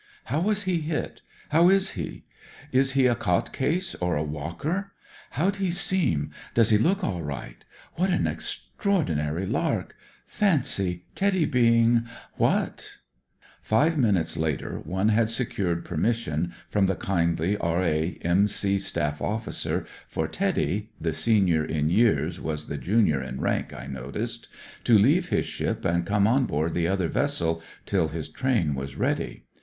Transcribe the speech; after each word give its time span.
How 0.23 0.39
was 0.39 0.63
he 0.63 0.79
hit? 0.81 1.21
How 1.49 1.69
is 1.69 1.91
he? 1.91 2.23
Is 2.71 2.93
he 2.93 3.05
a 3.05 3.13
cot 3.13 3.53
case 3.53 3.93
or 3.93 4.15
a 4.17 4.23
walker? 4.23 4.93
How'd 5.29 5.57
he 5.57 5.69
seem? 5.69 6.31
Does 6.55 6.71
he 6.71 6.79
look 6.79 7.03
all 7.03 7.21
right? 7.21 7.63
What 7.97 8.09
an 8.09 8.25
extraordinary 8.25 9.45
lark! 9.45 9.95
Fancy 10.25 11.05
Teddy 11.13 11.45
being— 11.45 12.07
what?" 12.43 12.97
Five 13.61 13.95
minutes 13.95 14.35
later 14.35 14.79
one 14.79 15.09
had 15.09 15.29
secured 15.29 15.85
permission 15.85 16.55
from 16.67 16.87
the 16.87 16.95
kindly 16.95 17.55
R.A.M.C. 17.57 18.79
Staff 18.79 19.21
Officer 19.21 19.85
for 20.07 20.27
Teddy 20.27 20.89
"—the 20.99 21.13
senior 21.13 21.63
in 21.63 21.91
years 21.91 22.39
was 22.41 22.65
the 22.65 22.77
junior 22.79 23.21
in 23.21 23.39
rank, 23.39 23.71
I 23.71 23.85
noticed— 23.85 24.47
to 24.85 24.97
leave 24.97 25.29
his 25.29 25.45
ship 25.45 25.85
and 25.85 26.07
come 26.07 26.25
on 26.25 26.47
board 26.47 26.73
the 26.73 26.87
other 26.87 27.07
vessel 27.07 27.61
till 27.85 28.07
his 28.07 28.29
train 28.29 28.73
was 28.73 28.95
ready. 28.95 29.43